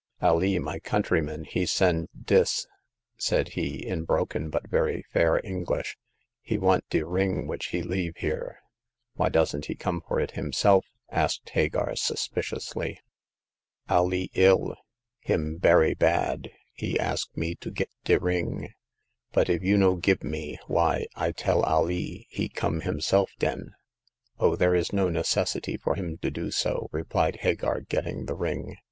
[0.19, 2.65] Alee, my countryman, he send dis,"
[3.17, 5.95] said he, in broken but very fair English;
[6.41, 8.57] he want de ring which he leave here."
[9.13, 12.99] Why doesn't become for it himself?" asked Hagar, suspiciously.
[13.87, 14.75] Alee ill;
[15.19, 18.73] him bery bad; he ask me to get de ring.
[19.31, 23.75] But if you no gib me— why, I tell Alee; he come himself den."
[24.39, 28.79] Oh, there is no necessity for him to do so," replied Hagar, getting the ring.